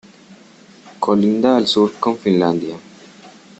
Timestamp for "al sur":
1.55-1.93